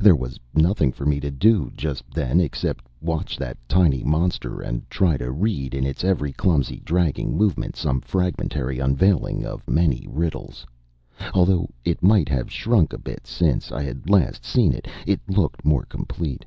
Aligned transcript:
There 0.00 0.16
was 0.16 0.40
nothing 0.54 0.90
for 0.90 1.04
me 1.04 1.20
to 1.20 1.30
do 1.30 1.70
just 1.76 2.02
then 2.10 2.40
except 2.40 2.86
watch 3.02 3.36
that 3.36 3.58
tiny 3.68 4.02
monster, 4.02 4.62
and 4.62 4.88
try 4.88 5.18
to 5.18 5.30
read, 5.30 5.74
in 5.74 5.84
its 5.84 6.02
every 6.02 6.32
clumsy, 6.32 6.80
dragging 6.82 7.36
movement, 7.36 7.76
some 7.76 8.00
fragmentary 8.00 8.78
unveiling 8.78 9.44
of 9.44 9.68
many 9.68 10.06
riddles. 10.08 10.64
Although 11.34 11.68
it 11.84 12.02
might 12.02 12.30
have 12.30 12.50
shrunk 12.50 12.94
a 12.94 12.98
bit 12.98 13.26
since 13.26 13.70
I 13.70 13.82
had 13.82 14.08
last 14.08 14.46
seen 14.46 14.72
it, 14.72 14.88
it 15.06 15.20
looked 15.28 15.62
more 15.62 15.84
complete. 15.84 16.46